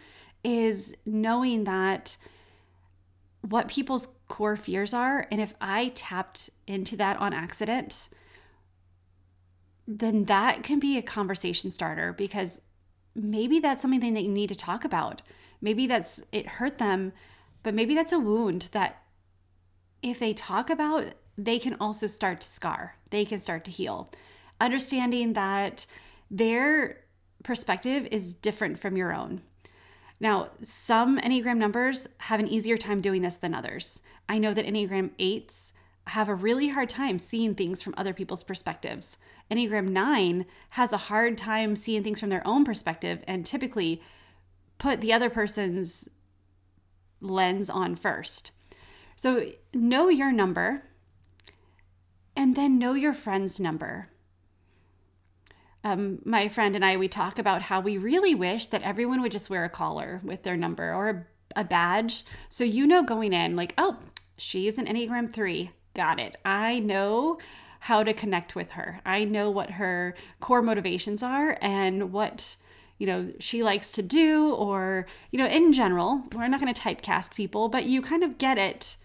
is 0.44 0.96
knowing 1.06 1.64
that 1.66 2.18
what 3.42 3.68
people's 3.68 4.08
core 4.28 4.56
fears 4.56 4.94
are 4.94 5.28
and 5.32 5.40
if 5.40 5.54
I 5.62 5.92
tapped 5.96 6.50
into 6.66 6.96
that 6.98 7.18
on 7.18 7.34
accident 7.34 8.10
then 9.88 10.26
that 10.26 10.64
can 10.64 10.80
be 10.80 10.98
a 10.98 11.02
conversation 11.02 11.70
starter 11.70 12.14
because 12.14 12.62
maybe 13.16 13.60
that's 13.60 13.82
something 13.82 14.14
that 14.14 14.24
you 14.24 14.32
need 14.32 14.50
to 14.50 14.56
talk 14.56 14.86
about. 14.86 15.22
Maybe 15.62 15.88
that's 15.88 16.24
it 16.32 16.48
hurt 16.48 16.78
them 16.78 17.14
but 17.64 17.74
maybe 17.74 17.96
that's 17.96 18.12
a 18.12 18.20
wound 18.20 18.70
that 18.72 19.02
if 20.02 20.20
they 20.20 20.34
talk 20.34 20.70
about, 20.70 21.06
they 21.38 21.58
can 21.58 21.76
also 21.80 22.08
start 22.08 22.42
to 22.42 22.48
scar, 22.48 22.98
they 23.10 23.26
can 23.26 23.40
start 23.40 23.64
to 23.66 23.72
heal. 23.72 24.12
understanding 24.62 25.34
that 25.34 25.86
their 26.32 27.04
perspective 27.44 28.08
is 28.12 28.34
different 28.34 28.80
from 28.80 28.96
your 28.96 29.14
own. 29.14 29.42
Now, 30.20 30.52
some 30.62 31.20
Enneagram 31.20 31.58
numbers 31.58 32.08
have 32.20 32.40
an 32.40 32.48
easier 32.48 32.78
time 32.78 33.02
doing 33.02 33.24
this 33.24 33.36
than 33.36 33.54
others. 33.54 34.00
I 34.30 34.38
know 34.38 34.54
that 34.54 34.66
Enneagram 34.66 35.10
8s 35.18 35.74
have 36.08 36.30
a 36.30 36.36
really 36.36 36.70
hard 36.70 36.88
time 36.88 37.20
seeing 37.20 37.56
things 37.56 37.82
from 37.82 37.94
other 37.98 38.14
people's 38.14 38.44
perspectives. 38.44 39.18
Enneagram 39.52 39.90
9 39.90 40.46
has 40.72 40.94
a 40.94 40.98
hard 40.98 41.38
time 41.38 41.76
seeing 41.76 42.04
things 42.04 42.20
from 42.20 42.30
their 42.30 42.46
own 42.48 42.64
perspective 42.64 43.24
and 43.28 43.46
typically 43.46 44.02
put 44.78 45.02
the 45.02 45.14
other 45.14 45.30
person's 45.30 46.10
lens 47.24 47.70
on 47.70 47.96
first. 47.96 48.52
So, 49.16 49.48
know 49.74 50.10
your 50.10 50.32
number 50.32 50.84
and 52.36 52.56
then 52.56 52.78
know 52.78 52.94
your 52.94 53.14
friend's 53.14 53.60
number 53.60 54.10
um, 55.84 56.20
my 56.24 56.48
friend 56.48 56.76
and 56.76 56.86
I, 56.86 56.96
we 56.98 57.08
talk 57.08 57.38
about 57.38 57.64
how 57.64 57.82
we 57.82 57.98
really 57.98 58.34
wish 58.34 58.68
that 58.68 58.84
everyone 58.84 59.22
would 59.22 59.32
just 59.32 59.50
wear 59.50 59.66
a 59.66 59.70
collar 59.70 60.22
with 60.24 60.44
their 60.44 60.56
number 60.56 60.94
or 60.94 61.10
a, 61.10 61.62
a 61.62 61.64
badge. 61.64 62.24
So 62.50 62.64
you 62.64 62.88
know 62.88 63.04
going 63.04 63.34
in, 63.34 63.56
like, 63.56 63.74
oh, 63.78 64.00
she's 64.38 64.78
an 64.78 64.86
Enneagram 64.86 65.32
3. 65.32 65.72
Got 65.94 66.20
it. 66.20 66.38
I 66.46 66.80
know 66.80 67.38
how 67.82 68.02
to 68.04 68.14
connect 68.14 68.56
with 68.56 68.72
her. 68.72 69.02
I 69.06 69.26
know 69.26 69.50
what 69.50 69.72
her 69.72 70.16
core 70.40 70.62
motivations 70.62 71.22
are 71.22 71.58
and 71.62 72.14
what 72.14 72.56
you 72.98 73.08
know 73.08 73.32
she 73.40 73.64
likes 73.64 73.92
to 73.92 74.02
do 74.02 74.54
or 74.54 75.06
you 75.32 75.40
know 75.40 75.48
in 75.48 75.74
general 75.74 76.24
we're 76.34 76.48
not 76.48 76.60
going 76.60 76.74
to 76.74 76.82
typecast 76.82 77.34
people 77.36 77.70
but 77.70 77.86
you 77.86 78.02
kind 78.02 78.24
of 78.24 78.38
get 78.38 78.58
it 78.58 78.98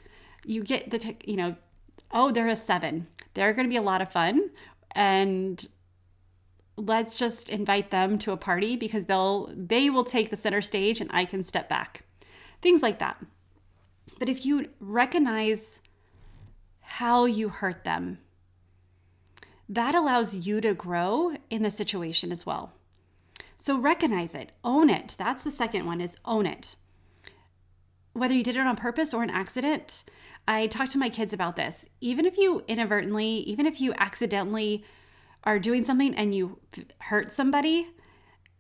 you 0.45 0.63
get 0.63 0.91
the 0.91 1.15
you 1.25 1.37
know 1.37 1.57
oh 2.13 2.31
they're 2.31 2.49
a 2.49 2.57
7 2.57 3.07
they're 3.35 3.53
going 3.53 3.67
to 3.67 3.71
be 3.71 3.77
a 3.77 3.83
lot 3.83 4.03
of 4.03 4.11
fun 4.11 4.51
and 4.93 5.69
let's 6.79 7.19
just 7.19 7.49
invite 7.49 7.91
them 7.91 8.19
to 8.19 8.33
a 8.33 8.37
party 8.37 8.77
because 8.77 9.05
they'll 9.05 9.53
they 9.55 9.91
will 9.91 10.05
take 10.05 10.31
the 10.31 10.37
center 10.37 10.63
stage 10.63 11.01
and 11.01 11.11
I 11.13 11.25
can 11.25 11.45
step 11.45 11.69
back. 11.69 12.05
Things 12.63 12.83
like 12.83 12.99
that. 13.01 13.23
But 14.19 14.29
if 14.29 14.47
you 14.47 14.69
recognize 14.81 15.81
how 16.81 17.25
you 17.25 17.49
hurt 17.49 17.85
them, 17.85 18.19
that 19.69 19.95
allows 19.95 20.35
you 20.35 20.61
to 20.61 20.75
grow 20.75 21.37
in 21.51 21.63
the 21.63 21.71
situation 21.71 22.33
as 22.33 22.47
well. 22.47 22.73
So 23.59 23.77
recognize 23.77 24.35
it, 24.35 24.53
own 24.63 24.89
it. 24.89 25.17
That's 25.19 25.43
the 25.43 25.51
second 25.51 25.85
one 25.85 26.01
is 26.01 26.17
own 26.25 26.47
it. 26.47 26.77
Whether 28.13 28.35
you 28.35 28.45
did 28.45 28.57
it 28.57 28.67
on 28.67 28.77
purpose 28.77 29.13
or 29.13 29.25
an 29.25 29.31
accident, 29.31 30.05
I 30.47 30.69
talk 30.69 30.89
to 30.91 30.99
my 30.99 31.09
kids 31.09 31.33
about 31.33 31.57
this. 31.57 31.87
Even 32.01 32.25
if 32.25 32.39
you 32.39 32.65
inadvertently, 32.69 33.27
even 33.27 33.67
if 33.67 33.81
you 33.81 33.93
accidentally 33.99 34.85
are 35.43 35.59
doing 35.59 35.83
something 35.83 36.15
and 36.15 36.35
you 36.35 36.59
hurt 36.99 37.33
somebody, 37.33 37.89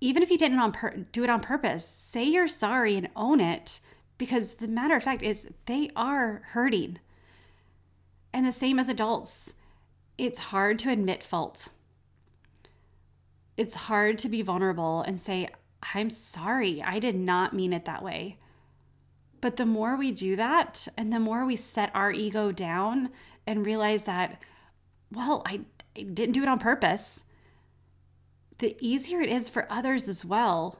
even 0.00 0.23
if 0.23 0.31
you 0.31 0.38
didn't 0.38 0.59
on 0.59 0.73
pur- 0.73 1.07
do 1.12 1.23
it 1.25 1.31
on 1.31 1.40
purpose, 1.40 1.87
say 1.87 2.25
you're 2.25 2.49
sorry 2.49 2.97
and 2.97 3.09
own 3.14 3.40
it 3.40 3.81
because 4.17 4.55
the 4.55 4.69
matter 4.69 4.97
of 4.97 5.02
fact 5.05 5.23
is 5.23 5.47
they 5.67 5.90
are 5.95 6.43
hurting. 6.50 6.99
And 8.33 8.45
the 8.45 8.52
same 8.52 8.78
as 8.78 8.88
adults, 8.88 9.55
it's 10.19 10.38
hard 10.38 10.78
to 10.81 10.90
admit 10.90 11.23
fault. 11.23 11.69
It's 13.59 13.75
hard 13.75 14.19
to 14.19 14.29
be 14.29 14.41
vulnerable 14.41 15.03
and 15.03 15.21
say, 15.21 15.49
I'm 15.95 16.11
sorry, 16.11 16.81
I 16.81 17.00
did 17.00 17.17
not 17.17 17.53
mean 17.53 17.73
it 17.73 17.85
that 17.87 18.05
way. 18.05 18.37
But 19.41 19.57
the 19.57 19.67
more 19.67 19.97
we 19.97 20.12
do 20.12 20.37
that, 20.37 20.87
and 20.97 21.12
the 21.12 21.19
more 21.19 21.45
we 21.45 21.57
set 21.57 21.91
our 21.93 22.12
ego 22.12 22.53
down 22.53 23.11
and 23.49 23.67
realize 23.67 24.05
that, 24.05 24.41
well, 25.12 25.43
I 25.45 25.62
didn't 25.95 26.33
do 26.33 26.43
it 26.43 26.49
on 26.49 26.61
purpose, 26.61 27.25
the 28.59 28.77
easier 28.81 29.21
it 29.21 29.29
is 29.29 29.49
for 29.49 29.67
others 29.69 30.09
as 30.09 30.25
well 30.25 30.79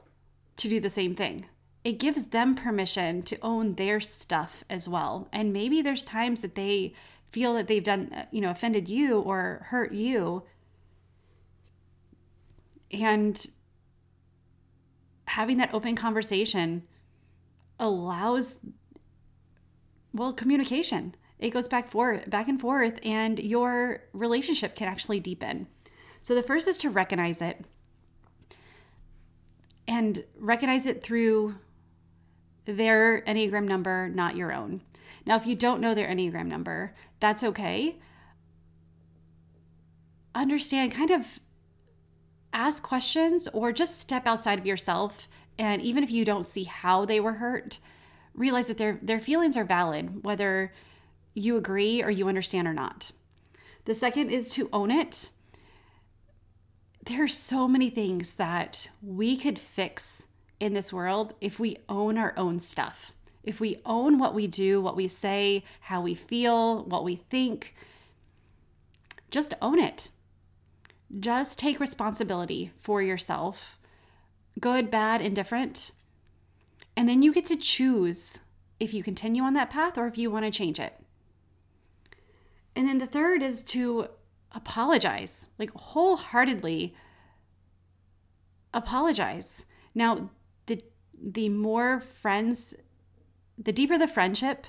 to 0.55 0.69
do 0.69 0.79
the 0.79 0.89
same 0.89 1.15
thing. 1.15 1.45
It 1.83 1.99
gives 1.99 2.27
them 2.27 2.55
permission 2.55 3.23
to 3.23 3.37
own 3.41 3.75
their 3.75 3.99
stuff 3.99 4.63
as 4.69 4.87
well. 4.87 5.27
And 5.33 5.51
maybe 5.51 5.81
there's 5.81 6.05
times 6.05 6.41
that 6.43 6.55
they 6.55 6.93
feel 7.31 7.53
that 7.55 7.67
they've 7.67 7.83
done, 7.83 8.27
you 8.31 8.39
know, 8.39 8.51
offended 8.51 8.87
you 8.87 9.19
or 9.19 9.65
hurt 9.69 9.91
you. 9.91 10.43
And 12.91 13.45
having 15.25 15.57
that 15.57 15.73
open 15.73 15.95
conversation 15.95 16.83
allows 17.79 18.55
well 20.11 20.33
communication 20.33 21.15
it 21.39 21.51
goes 21.51 21.69
back 21.69 21.89
forth, 21.89 22.29
back 22.29 22.49
and 22.49 22.59
forth, 22.59 22.99
and 23.01 23.39
your 23.39 24.01
relationship 24.11 24.75
can 24.75 24.89
actually 24.89 25.21
deepen. 25.21 25.67
So 26.21 26.35
the 26.35 26.43
first 26.43 26.67
is 26.67 26.77
to 26.79 26.89
recognize 26.89 27.41
it 27.41 27.63
and 29.87 30.23
recognize 30.37 30.85
it 30.85 31.01
through 31.01 31.55
their 32.65 33.21
Enneagram 33.21 33.65
number, 33.65 34.09
not 34.09 34.35
your 34.35 34.51
own. 34.51 34.81
Now, 35.25 35.37
if 35.37 35.47
you 35.47 35.55
don't 35.55 35.79
know 35.79 35.93
their 35.93 36.09
Enneagram 36.09 36.47
number, 36.47 36.93
that's 37.21 37.43
okay. 37.43 37.95
Understand, 40.35 40.91
kind 40.91 41.09
of 41.09 41.39
ask 42.53 42.83
questions 42.83 43.47
or 43.53 43.71
just 43.71 43.99
step 43.99 44.27
outside 44.27 44.59
of 44.59 44.65
yourself. 44.65 45.27
And 45.57 45.81
even 45.81 46.03
if 46.03 46.11
you 46.11 46.25
don't 46.25 46.45
see 46.45 46.63
how 46.63 47.05
they 47.05 47.19
were 47.19 47.33
hurt, 47.33 47.79
realize 48.33 48.67
that 48.67 48.77
their, 48.77 48.99
their 49.01 49.19
feelings 49.19 49.57
are 49.57 49.63
valid, 49.63 50.23
whether 50.23 50.71
you 51.33 51.57
agree 51.57 52.01
or 52.01 52.09
you 52.09 52.27
understand 52.27 52.67
or 52.67 52.73
not. 52.73 53.11
The 53.85 53.93
second 53.93 54.29
is 54.29 54.49
to 54.49 54.69
own 54.71 54.91
it. 54.91 55.29
There 57.05 57.23
are 57.23 57.27
so 57.27 57.67
many 57.67 57.89
things 57.89 58.35
that 58.35 58.89
we 59.01 59.37
could 59.37 59.57
fix 59.57 60.27
in 60.59 60.73
this 60.73 60.93
world 60.93 61.33
if 61.41 61.59
we 61.59 61.77
own 61.87 62.17
our 62.17 62.33
own 62.37 62.59
stuff. 62.59 63.13
If 63.43 63.59
we 63.59 63.81
own 63.85 64.19
what 64.19 64.35
we 64.35 64.47
do, 64.47 64.81
what 64.81 64.95
we 64.95 65.07
say, 65.07 65.63
how 65.81 66.01
we 66.01 66.13
feel, 66.13 66.83
what 66.83 67.03
we 67.03 67.15
think, 67.15 67.73
just 69.31 69.53
own 69.61 69.79
it. 69.79 70.09
Just 71.17 71.57
take 71.57 71.79
responsibility 71.79 72.71
for 72.79 73.01
yourself, 73.01 73.79
good, 74.59 74.91
bad, 74.91 75.21
indifferent. 75.21 75.91
And 76.95 77.07
then 77.07 77.21
you 77.21 77.33
get 77.33 77.45
to 77.47 77.55
choose 77.55 78.39
if 78.79 78.93
you 78.93 79.03
continue 79.03 79.43
on 79.43 79.53
that 79.53 79.69
path 79.69 79.97
or 79.97 80.05
if 80.07 80.17
you 80.17 80.29
want 80.29 80.45
to 80.45 80.51
change 80.51 80.79
it. 80.79 80.93
And 82.75 82.87
then 82.87 82.99
the 82.99 83.07
third 83.07 83.41
is 83.41 83.61
to 83.63 84.09
apologize, 84.51 85.47
like 85.57 85.71
wholeheartedly 85.71 86.95
apologize. 88.73 89.65
Now, 89.93 90.29
the 90.67 90.79
the 91.21 91.49
more 91.49 91.99
friends, 91.99 92.73
the 93.57 93.73
deeper 93.73 93.97
the 93.97 94.07
friendship, 94.07 94.65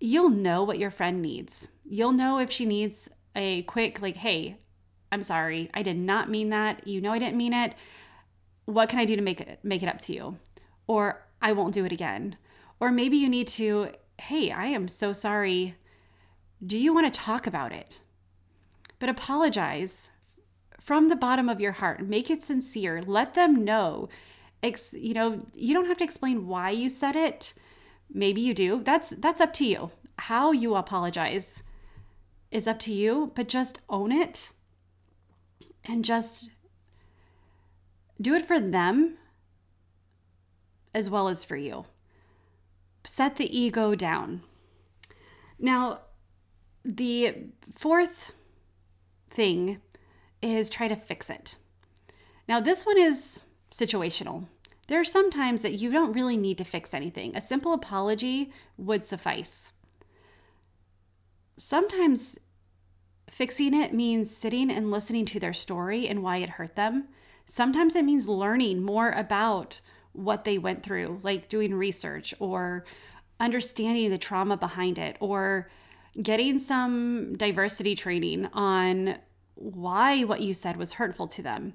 you'll 0.00 0.30
know 0.30 0.64
what 0.64 0.78
your 0.78 0.90
friend 0.90 1.22
needs. 1.22 1.68
You'll 1.84 2.12
know 2.12 2.38
if 2.38 2.50
she 2.50 2.66
needs 2.66 3.08
a 3.36 3.62
quick 3.62 4.02
like, 4.02 4.16
"Hey, 4.16 4.58
I'm 5.10 5.22
sorry. 5.22 5.70
I 5.74 5.82
did 5.82 5.96
not 5.96 6.30
mean 6.30 6.50
that. 6.50 6.86
You 6.86 7.00
know 7.00 7.12
I 7.12 7.18
didn't 7.18 7.36
mean 7.36 7.52
it. 7.52 7.74
What 8.66 8.88
can 8.88 8.98
I 8.98 9.04
do 9.04 9.16
to 9.16 9.22
make 9.22 9.40
it 9.40 9.60
make 9.62 9.82
it 9.82 9.88
up 9.88 9.98
to 10.00 10.12
you?" 10.12 10.38
Or, 10.86 11.24
"I 11.40 11.52
won't 11.52 11.74
do 11.74 11.84
it 11.84 11.92
again." 11.92 12.36
Or 12.80 12.90
maybe 12.90 13.16
you 13.16 13.28
need 13.28 13.48
to, 13.48 13.92
"Hey, 14.18 14.50
I 14.50 14.66
am 14.66 14.88
so 14.88 15.12
sorry 15.12 15.76
do 16.64 16.76
you 16.76 16.92
want 16.92 17.12
to 17.12 17.20
talk 17.20 17.46
about 17.46 17.72
it? 17.72 18.00
But 18.98 19.08
apologize 19.08 20.10
from 20.80 21.08
the 21.08 21.16
bottom 21.16 21.48
of 21.48 21.60
your 21.60 21.72
heart. 21.72 22.00
Make 22.04 22.30
it 22.30 22.42
sincere. 22.42 23.02
Let 23.02 23.34
them 23.34 23.64
know. 23.64 24.08
Ex- 24.62 24.94
you 24.94 25.14
know, 25.14 25.46
you 25.54 25.72
don't 25.72 25.86
have 25.86 25.98
to 25.98 26.04
explain 26.04 26.48
why 26.48 26.70
you 26.70 26.90
said 26.90 27.14
it. 27.14 27.54
Maybe 28.12 28.40
you 28.40 28.54
do. 28.54 28.82
That's 28.82 29.10
that's 29.10 29.40
up 29.40 29.52
to 29.54 29.64
you. 29.64 29.90
How 30.18 30.50
you 30.50 30.74
apologize 30.74 31.62
is 32.50 32.66
up 32.66 32.80
to 32.80 32.92
you, 32.92 33.30
but 33.36 33.46
just 33.46 33.78
own 33.88 34.10
it 34.10 34.48
and 35.84 36.04
just 36.04 36.50
do 38.20 38.34
it 38.34 38.44
for 38.44 38.60
them 38.60 39.16
as 40.94 41.08
well 41.08 41.28
as 41.28 41.44
for 41.44 41.56
you. 41.56 41.86
Set 43.04 43.36
the 43.36 43.58
ego 43.58 43.94
down. 43.94 44.42
Now, 45.58 46.00
the 46.84 47.50
fourth 47.74 48.32
thing 49.30 49.80
is 50.42 50.68
try 50.68 50.88
to 50.88 50.96
fix 50.96 51.30
it. 51.30 51.56
Now, 52.48 52.60
this 52.60 52.84
one 52.84 52.98
is 52.98 53.42
situational. 53.70 54.46
There 54.88 55.00
are 55.00 55.04
some 55.04 55.30
times 55.30 55.62
that 55.62 55.74
you 55.74 55.90
don't 55.92 56.12
really 56.12 56.36
need 56.36 56.58
to 56.58 56.64
fix 56.64 56.94
anything. 56.94 57.36
A 57.36 57.40
simple 57.40 57.72
apology 57.72 58.52
would 58.76 59.04
suffice. 59.04 59.72
Sometimes 61.58 62.38
fixing 63.30 63.74
it 63.74 63.92
means 63.92 64.34
sitting 64.34 64.70
and 64.70 64.90
listening 64.90 65.24
to 65.26 65.40
their 65.40 65.52
story 65.52 66.08
and 66.08 66.22
why 66.22 66.38
it 66.38 66.50
hurt 66.50 66.76
them. 66.76 67.08
Sometimes 67.46 67.96
it 67.96 68.04
means 68.04 68.28
learning 68.28 68.82
more 68.82 69.10
about 69.10 69.80
what 70.12 70.44
they 70.44 70.58
went 70.58 70.82
through, 70.82 71.20
like 71.22 71.48
doing 71.48 71.74
research 71.74 72.34
or 72.38 72.84
understanding 73.40 74.10
the 74.10 74.18
trauma 74.18 74.56
behind 74.56 74.98
it 74.98 75.16
or 75.20 75.70
getting 76.20 76.58
some 76.58 77.36
diversity 77.36 77.94
training 77.94 78.46
on 78.52 79.18
why 79.54 80.24
what 80.24 80.40
you 80.40 80.54
said 80.54 80.76
was 80.76 80.94
hurtful 80.94 81.26
to 81.28 81.42
them. 81.42 81.74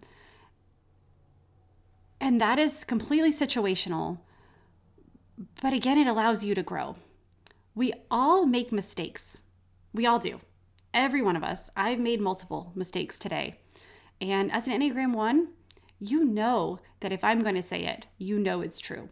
And 2.20 2.40
that 2.40 2.60
is 2.60 2.84
completely 2.84 3.32
situational. 3.32 4.20
But 5.62 5.74
again, 5.74 5.98
it 5.98 6.08
allows 6.08 6.46
you 6.46 6.56
to 6.56 6.64
grow. 6.64 6.96
We 7.76 7.92
all 8.10 8.46
make 8.46 8.72
mistakes. 8.72 9.42
We 9.94 10.06
all 10.06 10.20
do. 10.20 10.40
Every 10.94 11.22
one 11.22 11.36
of 11.36 11.44
us. 11.44 11.70
I've 11.76 12.00
made 12.00 12.22
multiple 12.22 12.72
mistakes 12.76 13.18
today. 13.18 13.60
And 14.22 14.52
as 14.52 14.68
an 14.68 14.74
Enneagram 14.80 15.14
1, 15.14 15.48
you 16.00 16.24
know 16.24 16.80
that 17.00 17.12
if 17.12 17.24
I'm 17.24 17.42
going 17.42 17.56
to 17.56 17.62
say 17.64 17.86
it, 17.86 18.08
you 18.18 18.38
know 18.38 18.62
it's 18.62 18.80
true. 18.80 19.10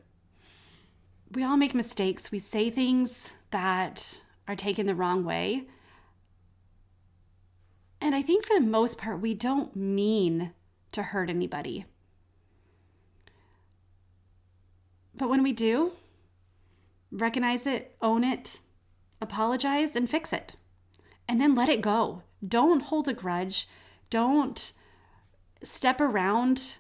We 1.32 1.44
all 1.44 1.58
make 1.58 1.74
mistakes. 1.74 2.32
We 2.32 2.40
say 2.40 2.70
things 2.70 3.30
that 3.52 4.22
are 4.48 4.56
taken 4.56 4.86
the 4.86 4.96
wrong 4.96 5.24
way. 5.24 5.68
And 8.00 8.16
I 8.16 8.22
think 8.22 8.46
for 8.46 8.56
the 8.56 8.66
most 8.66 8.98
part, 8.98 9.22
we 9.22 9.34
don't 9.34 9.76
mean 9.76 10.52
to 10.92 11.04
hurt 11.04 11.30
anybody. 11.30 11.86
But 15.16 15.30
when 15.30 15.44
we 15.44 15.54
do, 15.54 15.94
recognize 17.12 17.68
it, 17.68 17.96
own 18.02 18.24
it, 18.24 18.60
apologize, 19.22 19.96
and 19.96 20.10
fix 20.10 20.34
it. 20.34 20.56
And 21.32 21.40
then 21.40 21.56
let 21.56 21.70
it 21.70 21.80
go. 21.80 22.24
Don't 22.46 22.82
hold 22.82 23.08
a 23.08 23.14
grudge. 23.14 23.66
Don't 24.10 24.74
step 25.64 26.02
around 26.02 26.76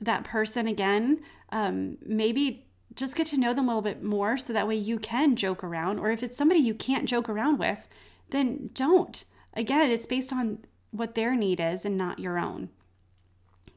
that 0.00 0.22
person 0.22 0.68
again. 0.68 1.22
Um, 1.50 1.98
maybe 2.06 2.68
just 2.94 3.16
get 3.16 3.26
to 3.28 3.36
know 3.36 3.52
them 3.52 3.64
a 3.64 3.66
little 3.66 3.82
bit 3.82 4.04
more 4.04 4.38
so 4.38 4.52
that 4.52 4.68
way 4.68 4.76
you 4.76 5.00
can 5.00 5.34
joke 5.34 5.64
around. 5.64 5.98
Or 5.98 6.12
if 6.12 6.22
it's 6.22 6.36
somebody 6.36 6.60
you 6.60 6.72
can't 6.72 7.08
joke 7.08 7.28
around 7.28 7.58
with, 7.58 7.88
then 8.30 8.70
don't. 8.74 9.24
Again, 9.54 9.90
it's 9.90 10.06
based 10.06 10.32
on 10.32 10.60
what 10.92 11.16
their 11.16 11.34
need 11.34 11.58
is 11.58 11.84
and 11.84 11.98
not 11.98 12.20
your 12.20 12.38
own. 12.38 12.68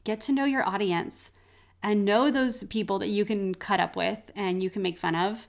Get 0.04 0.20
to 0.20 0.32
know 0.32 0.44
your 0.44 0.64
audience 0.64 1.32
and 1.82 2.04
know 2.04 2.30
those 2.30 2.62
people 2.62 3.00
that 3.00 3.08
you 3.08 3.24
can 3.24 3.52
cut 3.56 3.80
up 3.80 3.96
with 3.96 4.30
and 4.36 4.62
you 4.62 4.70
can 4.70 4.82
make 4.82 4.96
fun 4.96 5.16
of. 5.16 5.48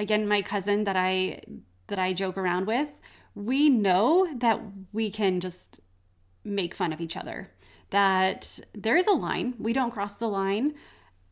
Again, 0.00 0.26
my 0.26 0.42
cousin 0.42 0.82
that 0.82 0.96
I 0.96 1.42
that 1.86 2.00
I 2.00 2.12
joke 2.12 2.36
around 2.36 2.66
with, 2.66 2.88
we 3.36 3.68
know 3.68 4.26
that 4.38 4.60
we 4.92 5.10
can 5.10 5.40
just 5.40 5.78
make 6.42 6.74
fun 6.74 6.92
of 6.92 7.00
each 7.00 7.16
other. 7.16 7.50
That 7.90 8.58
there 8.74 8.96
is 8.96 9.06
a 9.06 9.12
line. 9.12 9.54
We 9.58 9.72
don't 9.72 9.92
cross 9.92 10.14
the 10.14 10.26
line 10.26 10.74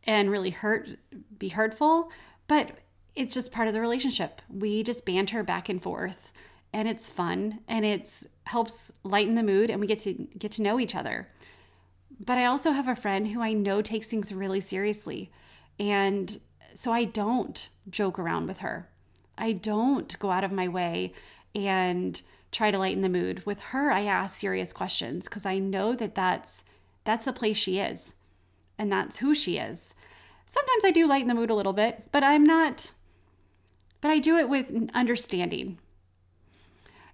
and 0.05 0.31
really 0.31 0.51
hurt 0.51 0.91
be 1.39 1.49
hurtful, 1.49 2.13
but 2.47 2.73
it's 3.15 3.35
just 3.35 3.53
part 3.53 3.69
of 3.69 3.75
the 3.75 3.81
relationship. 3.81 4.43
We 4.51 4.83
just 4.83 5.07
banter 5.07 5.43
back 5.43 5.69
and 5.69 5.83
forth 5.83 6.31
and 6.75 6.87
it's 6.87 7.09
fun 7.09 7.61
and 7.67 7.87
it's 7.87 8.27
helps 8.45 8.93
lighten 9.03 9.35
the 9.35 9.43
mood 9.43 9.71
and 9.71 9.81
we 9.81 9.87
get 9.87 10.01
to 10.01 10.13
get 10.39 10.53
to 10.53 10.63
know 10.63 10.79
each 10.79 10.95
other. 10.95 11.29
But 12.21 12.37
I 12.37 12.45
also 12.45 12.73
have 12.73 12.87
a 12.87 12.95
friend 12.95 13.29
who 13.29 13.41
I 13.41 13.55
know 13.55 13.81
takes 13.81 14.09
things 14.09 14.33
really 14.33 14.61
seriously. 14.61 15.33
And 15.81 16.39
so 16.75 16.93
I 16.93 17.05
don't 17.05 17.69
joke 17.89 18.19
around 18.19 18.47
with 18.47 18.59
her. 18.59 18.91
I 19.39 19.53
don't 19.53 20.17
go 20.19 20.31
out 20.31 20.45
of 20.45 20.53
my 20.53 20.69
way 20.69 21.15
and 21.55 22.21
try 22.53 22.71
to 22.71 22.79
lighten 22.79 23.03
the 23.03 23.09
mood. 23.09 23.45
With 23.47 23.61
her, 23.61 23.91
I 23.91 24.05
ask 24.05 24.39
serious 24.39 24.73
questions 24.73 25.29
because 25.29 25.47
I 25.47 25.59
know 25.59 25.95
that 25.95 26.15
that's 26.15 26.65
that's 27.05 27.25
the 27.25 27.33
place 27.33 27.57
she 27.57 27.79
is 27.79 28.15
and 28.79 28.91
that's 28.91 29.19
who 29.19 29.35
she 29.35 29.59
is. 29.59 29.95
Sometimes 30.47 30.85
I 30.85 30.91
do 30.91 31.07
lighten 31.07 31.29
the 31.29 31.35
mood 31.35 31.51
a 31.51 31.55
little 31.55 31.73
bit, 31.73 32.11
but 32.13 32.23
I'm 32.23 32.45
not 32.45 32.93
but 34.05 34.11
I 34.11 34.19
do 34.19 34.37
it 34.37 34.51
with 34.51 34.71
understanding. 34.93 35.79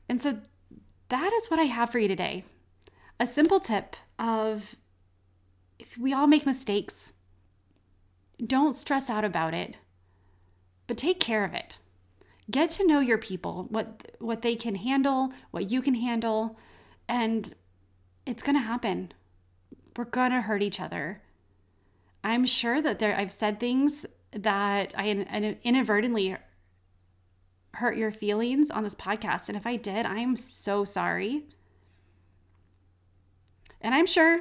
And 0.09 0.21
so 0.21 0.41
that 1.09 1.33
is 1.35 1.49
what 1.49 1.61
I 1.61 1.65
have 1.67 1.91
for 1.91 2.01
you 2.01 2.09
today. 2.09 2.43
A 3.21 3.29
simple 3.29 3.61
tip 3.61 3.95
of 4.19 4.75
if 5.79 5.97
we 5.97 6.13
all 6.13 6.27
make 6.27 6.45
mistakes, 6.45 7.13
don't 8.45 8.75
stress 8.75 9.09
out 9.09 9.25
about 9.25 9.55
it, 9.55 9.79
but 10.89 10.99
take 10.99 11.21
care 11.21 11.45
of 11.45 11.55
it. 11.55 11.79
Get 12.51 12.71
to 12.71 12.87
know 12.87 13.01
your 13.01 13.19
people, 13.19 13.67
what 13.69 14.17
what 14.19 14.43
they 14.43 14.57
can 14.57 14.75
handle, 14.75 15.33
what 15.51 15.71
you 15.71 15.83
can 15.83 15.95
handle, 15.95 16.59
and 17.09 17.53
it's 18.27 18.43
going 18.43 18.57
to 18.57 18.63
happen. 18.63 19.13
We're 19.97 20.05
going 20.05 20.33
to 20.33 20.41
hurt 20.41 20.63
each 20.63 20.81
other. 20.81 21.23
I'm 22.25 22.47
sure 22.47 22.83
that 22.83 22.99
there 22.99 23.17
I've 23.17 23.33
said 23.33 23.61
things 23.61 24.07
that 24.33 24.95
I 24.97 25.57
inadvertently 25.65 26.37
hurt 27.75 27.97
your 27.97 28.13
feelings 28.13 28.71
on 28.71 28.85
this 28.85 28.95
podcast. 28.95 29.49
And 29.49 29.57
if 29.57 29.67
I 29.67 29.77
did, 29.77 30.07
I'm 30.07 30.37
so 30.37 30.85
sorry. 30.85 31.45
And 33.81 33.95
I'm 33.95 34.07
sure 34.07 34.41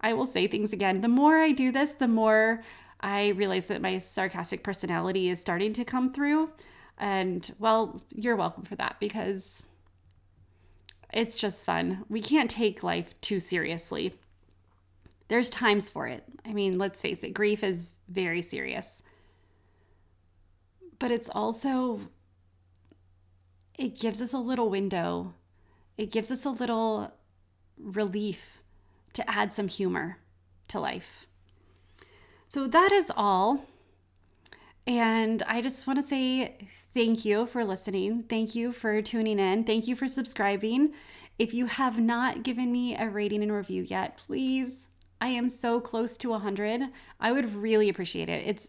I 0.00 0.12
will 0.12 0.26
say 0.26 0.46
things 0.46 0.72
again. 0.72 1.00
The 1.00 1.08
more 1.08 1.38
I 1.38 1.52
do 1.52 1.70
this, 1.70 1.92
the 1.92 2.08
more 2.08 2.62
I 3.00 3.28
realize 3.28 3.66
that 3.66 3.80
my 3.80 3.98
sarcastic 3.98 4.62
personality 4.62 5.28
is 5.28 5.40
starting 5.40 5.72
to 5.74 5.84
come 5.84 6.12
through. 6.12 6.50
And 6.98 7.50
well, 7.58 8.00
you're 8.10 8.36
welcome 8.36 8.64
for 8.64 8.76
that 8.76 8.96
because 9.00 9.62
it's 11.12 11.34
just 11.34 11.64
fun. 11.64 12.04
We 12.08 12.20
can't 12.20 12.50
take 12.50 12.82
life 12.82 13.20
too 13.20 13.40
seriously. 13.40 14.14
There's 15.28 15.50
times 15.50 15.88
for 15.90 16.06
it. 16.06 16.24
I 16.44 16.52
mean, 16.52 16.78
let's 16.78 17.00
face 17.00 17.22
it, 17.24 17.34
grief 17.34 17.64
is 17.64 17.88
very 18.08 18.42
serious. 18.42 19.02
But 20.98 21.10
it's 21.10 21.28
also 21.28 22.00
it 23.78 23.98
gives 23.98 24.20
us 24.20 24.32
a 24.32 24.38
little 24.38 24.70
window, 24.70 25.34
it 25.96 26.10
gives 26.10 26.30
us 26.30 26.44
a 26.44 26.50
little 26.50 27.12
relief 27.76 28.62
to 29.14 29.28
add 29.28 29.52
some 29.52 29.68
humor 29.68 30.18
to 30.68 30.78
life. 30.78 31.26
So 32.46 32.66
that 32.68 32.92
is 32.92 33.10
all. 33.16 33.66
And 34.86 35.42
I 35.46 35.60
just 35.62 35.86
want 35.86 35.98
to 35.98 36.02
say 36.02 36.56
thank 36.94 37.24
you 37.24 37.46
for 37.46 37.64
listening. 37.64 38.22
Thank 38.22 38.54
you 38.54 38.72
for 38.72 39.02
tuning 39.02 39.38
in. 39.38 39.64
Thank 39.64 39.86
you 39.86 39.96
for 39.96 40.08
subscribing. 40.08 40.94
If 41.38 41.52
you 41.52 41.66
have 41.66 41.98
not 41.98 42.42
given 42.42 42.70
me 42.70 42.96
a 42.96 43.08
rating 43.08 43.42
and 43.42 43.52
review 43.52 43.82
yet, 43.82 44.18
please, 44.18 44.88
I 45.20 45.28
am 45.28 45.48
so 45.48 45.80
close 45.80 46.16
to 46.18 46.30
100. 46.30 46.82
I 47.18 47.32
would 47.32 47.54
really 47.54 47.88
appreciate 47.88 48.28
it. 48.28 48.46
It's 48.46 48.68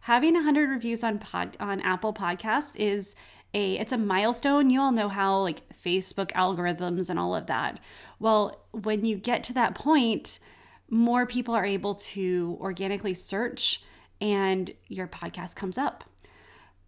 having 0.00 0.34
100 0.34 0.68
reviews 0.68 1.02
on 1.02 1.18
pod 1.18 1.56
on 1.58 1.80
Apple 1.80 2.12
Podcast 2.12 2.76
is 2.76 3.14
a 3.54 3.78
it's 3.78 3.92
a 3.92 3.98
milestone. 3.98 4.68
You 4.70 4.80
all 4.80 4.92
know 4.92 5.08
how 5.08 5.40
like 5.40 5.62
Facebook 5.70 6.32
algorithms 6.32 7.08
and 7.08 7.18
all 7.18 7.34
of 7.34 7.46
that. 7.46 7.80
Well, 8.18 8.60
when 8.72 9.04
you 9.04 9.16
get 9.16 9.42
to 9.44 9.54
that 9.54 9.74
point, 9.74 10.38
more 10.90 11.26
people 11.26 11.54
are 11.54 11.64
able 11.64 11.94
to 11.94 12.58
organically 12.60 13.14
search 13.14 13.82
and 14.20 14.72
your 14.88 15.06
podcast 15.06 15.56
comes 15.56 15.78
up. 15.78 16.04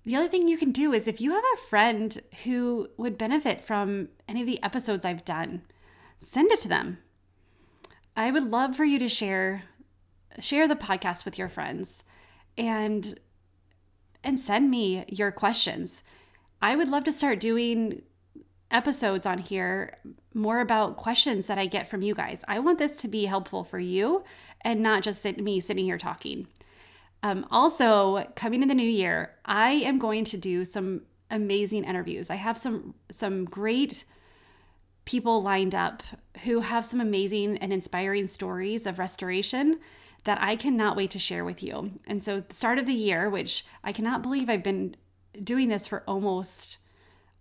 The 0.08 0.16
other 0.16 0.28
thing 0.28 0.48
you 0.48 0.56
can 0.56 0.72
do 0.72 0.94
is 0.94 1.06
if 1.06 1.20
you 1.20 1.32
have 1.32 1.44
a 1.52 1.60
friend 1.68 2.18
who 2.44 2.88
would 2.96 3.18
benefit 3.18 3.60
from 3.60 4.08
any 4.26 4.40
of 4.40 4.46
the 4.46 4.62
episodes 4.62 5.04
I've 5.04 5.22
done, 5.22 5.60
send 6.16 6.50
it 6.50 6.60
to 6.60 6.68
them. 6.68 6.96
I 8.16 8.30
would 8.30 8.50
love 8.50 8.74
for 8.74 8.86
you 8.86 8.98
to 9.00 9.08
share 9.10 9.64
share 10.40 10.66
the 10.66 10.76
podcast 10.76 11.26
with 11.26 11.36
your 11.36 11.50
friends 11.50 12.04
and 12.56 13.20
and 14.24 14.40
send 14.40 14.70
me 14.70 15.04
your 15.08 15.30
questions. 15.30 16.02
I 16.62 16.74
would 16.74 16.88
love 16.88 17.04
to 17.04 17.12
start 17.12 17.38
doing 17.38 18.00
episodes 18.70 19.26
on 19.26 19.36
here 19.36 19.98
more 20.32 20.60
about 20.60 20.96
questions 20.96 21.48
that 21.48 21.58
I 21.58 21.66
get 21.66 21.86
from 21.86 22.00
you 22.00 22.14
guys. 22.14 22.46
I 22.48 22.60
want 22.60 22.78
this 22.78 22.96
to 22.96 23.08
be 23.08 23.26
helpful 23.26 23.62
for 23.62 23.78
you 23.78 24.24
and 24.62 24.82
not 24.82 25.02
just 25.02 25.20
sit, 25.20 25.38
me 25.38 25.60
sitting 25.60 25.84
here 25.84 25.98
talking. 25.98 26.46
Um, 27.22 27.46
also, 27.50 28.26
coming 28.36 28.62
in 28.62 28.68
the 28.68 28.74
new 28.74 28.88
year, 28.88 29.34
I 29.44 29.70
am 29.72 29.98
going 29.98 30.24
to 30.24 30.36
do 30.36 30.64
some 30.64 31.02
amazing 31.30 31.84
interviews. 31.84 32.30
I 32.30 32.36
have 32.36 32.56
some 32.56 32.94
some 33.10 33.44
great 33.44 34.04
people 35.04 35.42
lined 35.42 35.74
up 35.74 36.02
who 36.44 36.60
have 36.60 36.84
some 36.84 37.00
amazing 37.00 37.58
and 37.58 37.72
inspiring 37.72 38.28
stories 38.28 38.86
of 38.86 38.98
restoration 38.98 39.80
that 40.24 40.38
I 40.40 40.56
cannot 40.56 40.96
wait 40.96 41.10
to 41.12 41.18
share 41.18 41.44
with 41.44 41.62
you. 41.62 41.92
And 42.06 42.22
so, 42.22 42.40
the 42.40 42.54
start 42.54 42.78
of 42.78 42.86
the 42.86 42.92
year, 42.92 43.28
which 43.28 43.64
I 43.82 43.92
cannot 43.92 44.22
believe 44.22 44.48
I've 44.48 44.62
been 44.62 44.94
doing 45.42 45.68
this 45.68 45.86
for 45.86 46.04
almost 46.06 46.78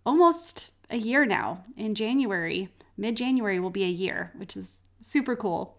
almost 0.05 0.71
a 0.89 0.97
year 0.97 1.25
now. 1.25 1.63
In 1.75 1.93
January, 1.93 2.69
mid-January 2.97 3.59
will 3.59 3.69
be 3.69 3.83
a 3.83 3.87
year, 3.87 4.31
which 4.37 4.57
is 4.57 4.81
super 5.01 5.35
cool. 5.35 5.76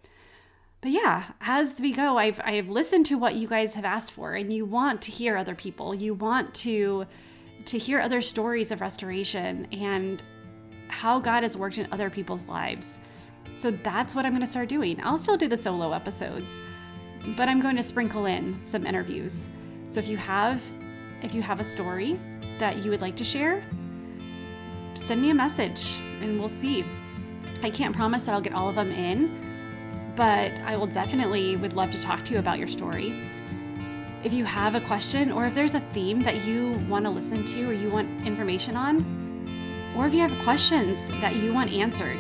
But 0.81 0.93
yeah, 0.93 1.25
as 1.41 1.75
we 1.81 1.93
go, 1.93 2.19
I've 2.19 2.41
I've 2.45 2.69
listened 2.69 3.07
to 3.07 3.19
what 3.19 3.35
you 3.35 3.49
guys 3.49 3.75
have 3.75 3.85
asked 3.85 4.13
for 4.13 4.35
and 4.35 4.53
you 4.53 4.65
want 4.65 5.03
to 5.03 5.11
hear 5.11 5.37
other 5.37 5.55
people. 5.55 5.95
You 5.95 6.15
want 6.15 6.55
to 6.57 7.07
to 7.67 7.79
hear 7.79 8.01
other 8.01 8.23
stories 8.23 8.71
of 8.71 8.81
restoration 8.81 9.67
and 9.73 10.23
how 10.89 11.19
God 11.19 11.43
has 11.43 11.57
worked 11.57 11.79
in 11.79 11.89
other 11.93 12.11
people's 12.11 12.47
lives. 12.47 12.99
So 13.57 13.71
that's 13.71 14.15
what 14.15 14.25
I'm 14.25 14.33
going 14.33 14.45
to 14.45 14.51
start 14.51 14.69
doing. 14.69 15.01
I'll 15.03 15.19
still 15.19 15.37
do 15.37 15.49
the 15.49 15.57
solo 15.57 15.93
episodes, 15.93 16.59
but 17.37 17.49
I'm 17.49 17.61
going 17.61 17.77
to 17.77 17.83
sprinkle 17.83 18.27
in 18.27 18.63
some 18.63 18.87
interviews. 18.87 19.49
So 19.89 19.99
if 19.99 20.07
you 20.07 20.17
have 20.17 20.63
if 21.23 21.35
you 21.35 21.43
have 21.43 21.59
a 21.59 21.65
story 21.65 22.19
that 22.61 22.85
you 22.85 22.91
would 22.91 23.01
like 23.01 23.17
to 23.17 23.25
share, 23.25 23.65
send 24.95 25.21
me 25.21 25.31
a 25.31 25.35
message 25.35 25.99
and 26.21 26.39
we'll 26.39 26.49
see. 26.49 26.85
I 27.65 27.71
can't 27.71 27.95
promise 27.95 28.25
that 28.27 28.35
I'll 28.35 28.41
get 28.41 28.53
all 28.53 28.69
of 28.69 28.77
them 28.77 28.93
in, 28.93 29.48
but 30.19 30.51
I 30.67 30.77
will 30.77 30.89
definitely 30.89 31.55
would 31.55 31.75
love 31.75 31.93
to 31.93 32.03
talk 32.03 32.25
to 32.25 32.33
you 32.33 32.41
about 32.41 32.59
your 32.59 32.67
story. 32.67 33.15
If 34.25 34.33
you 34.33 34.45
have 34.45 34.75
a 34.75 34.81
question 34.81 35.31
or 35.31 35.47
if 35.47 35.55
there's 35.55 35.75
a 35.75 35.81
theme 35.93 36.23
that 36.23 36.45
you 36.45 36.73
want 36.89 37.05
to 37.05 37.11
listen 37.11 37.45
to 37.45 37.71
or 37.71 37.73
you 37.73 37.89
want 37.89 38.27
information 38.27 38.77
on, 38.77 39.95
or 39.97 40.09
if 40.09 40.13
you 40.13 40.19
have 40.19 40.37
questions 40.43 41.07
that 41.21 41.37
you 41.37 41.55
want 41.55 41.71
answered, 41.71 42.19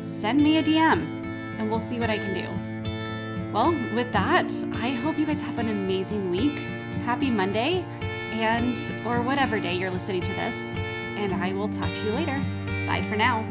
send 0.00 0.42
me 0.42 0.56
a 0.56 0.62
DM 0.62 1.22
and 1.58 1.70
we'll 1.70 1.78
see 1.78 2.00
what 2.00 2.08
I 2.08 2.16
can 2.16 2.32
do. 2.32 3.52
Well, 3.52 3.72
with 3.94 4.10
that, 4.14 4.50
I 4.76 4.92
hope 4.92 5.18
you 5.18 5.26
guys 5.26 5.42
have 5.42 5.58
an 5.58 5.68
amazing 5.68 6.30
week. 6.30 6.58
Happy 7.04 7.30
Monday 7.30 7.84
and 8.32 8.78
or 9.06 9.20
whatever 9.20 9.60
day 9.60 9.74
you're 9.74 9.90
listening 9.90 10.22
to 10.22 10.32
this, 10.32 10.70
and 11.18 11.34
I 11.34 11.52
will 11.52 11.68
talk 11.68 11.90
to 11.90 12.04
you 12.06 12.12
later. 12.12 12.42
Bye 12.86 13.02
for 13.02 13.16
now. 13.16 13.46